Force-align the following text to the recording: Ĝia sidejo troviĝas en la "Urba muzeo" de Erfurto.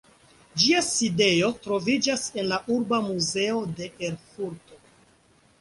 Ĝia 0.61 0.79
sidejo 0.85 1.49
troviĝas 1.67 2.23
en 2.43 2.49
la 2.53 2.59
"Urba 2.77 3.01
muzeo" 3.11 3.63
de 3.81 3.91
Erfurto. 4.09 4.83